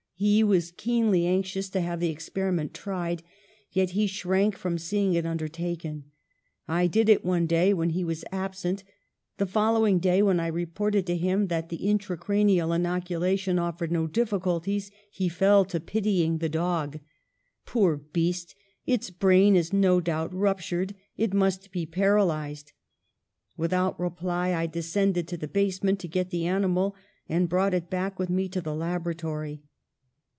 He 0.23 0.43
was 0.43 0.69
keenly 0.69 1.25
anxious 1.25 1.67
to 1.71 1.81
have 1.81 1.99
the 1.99 2.11
experiment 2.11 2.75
tried, 2.75 3.23
yet 3.71 3.89
he 3.97 4.05
shrank 4.05 4.55
from 4.55 4.77
seeing 4.77 5.15
it 5.15 5.25
undertaken. 5.25 6.11
I 6.67 6.85
did 6.85 7.09
it 7.09 7.25
one 7.25 7.47
day 7.47 7.73
when 7.73 7.89
he 7.89 8.03
was 8.03 8.23
absent. 8.31 8.83
The 9.39 9.47
fol 9.47 9.73
lowing 9.73 9.97
day, 9.97 10.21
when 10.21 10.39
I 10.39 10.45
reported 10.45 11.07
to 11.07 11.17
him 11.17 11.47
that 11.47 11.69
the 11.69 11.79
intracranial 11.87 12.71
inoculation 12.75 13.57
offered 13.57 13.91
no 13.91 14.05
difficulties, 14.05 14.91
he 15.09 15.27
fell 15.27 15.65
to 15.65 15.79
pitying 15.79 16.37
the 16.37 16.49
dog:" 16.49 16.99
'Poor 17.65 17.97
beast! 17.97 18.53
Its 18.85 19.09
brain 19.09 19.55
is 19.55 19.73
no 19.73 19.99
doubt 19.99 20.31
rup 20.35 20.59
tured; 20.59 20.93
it 21.17 21.33
must 21.33 21.71
be 21.71 21.87
paralysed.' 21.87 22.73
^'Without 23.57 23.97
reply, 23.97 24.53
I 24.53 24.67
descended 24.67 25.27
to 25.29 25.37
the 25.37 25.47
basement 25.47 25.97
to 26.01 26.07
get 26.07 26.29
the 26.29 26.45
animal, 26.45 26.95
and 27.27 27.49
brought 27.49 27.73
it 27.73 27.89
back 27.89 28.19
with 28.19 28.29
me 28.29 28.47
to 28.49 28.61
the 28.61 28.75
laboratory. 28.75 29.63